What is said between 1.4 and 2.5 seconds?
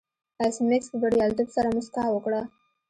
سره موسکا وکړه